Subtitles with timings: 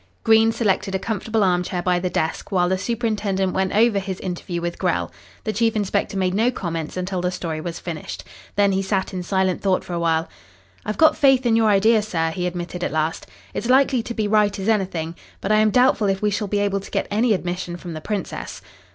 [0.23, 4.19] Green selected a comfortable arm chair by the desk, while the superintendent went over his
[4.19, 5.11] interview with Grell.
[5.43, 8.23] The chief inspector made no comments until the story was finished.
[8.55, 10.27] Then he sat in silent thought for a while.
[10.87, 13.27] "I've got faith in your idea, sir," he admitted at last.
[13.53, 15.13] "It's likely to be right as anything.
[15.39, 18.01] But I am doubtful if we shall be able to get any admission from the
[18.01, 18.63] Princess."